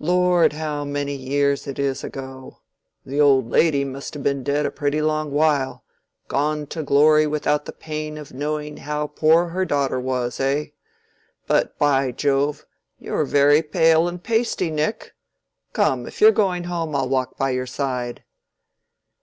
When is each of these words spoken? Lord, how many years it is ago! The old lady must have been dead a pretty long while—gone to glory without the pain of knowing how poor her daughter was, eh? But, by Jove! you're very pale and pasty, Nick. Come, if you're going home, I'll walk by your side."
Lord, 0.00 0.52
how 0.52 0.84
many 0.84 1.14
years 1.16 1.66
it 1.66 1.78
is 1.78 2.04
ago! 2.04 2.58
The 3.06 3.22
old 3.22 3.48
lady 3.48 3.86
must 3.86 4.12
have 4.12 4.22
been 4.22 4.42
dead 4.44 4.66
a 4.66 4.70
pretty 4.70 5.00
long 5.00 5.30
while—gone 5.30 6.66
to 6.66 6.82
glory 6.82 7.26
without 7.26 7.64
the 7.64 7.72
pain 7.72 8.18
of 8.18 8.34
knowing 8.34 8.76
how 8.76 9.06
poor 9.06 9.46
her 9.48 9.64
daughter 9.64 9.98
was, 9.98 10.38
eh? 10.40 10.66
But, 11.46 11.78
by 11.78 12.10
Jove! 12.12 12.66
you're 12.98 13.24
very 13.24 13.62
pale 13.62 14.08
and 14.08 14.22
pasty, 14.22 14.70
Nick. 14.70 15.14
Come, 15.72 16.04
if 16.06 16.20
you're 16.20 16.32
going 16.32 16.64
home, 16.64 16.94
I'll 16.94 17.08
walk 17.08 17.38
by 17.38 17.48
your 17.48 17.64
side." 17.66 18.24